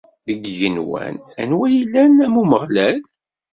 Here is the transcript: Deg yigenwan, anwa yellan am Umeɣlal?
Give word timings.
Deg 0.27 0.39
yigenwan, 0.47 1.15
anwa 1.41 1.67
yellan 1.75 2.13
am 2.25 2.35
Umeɣlal? 2.41 2.97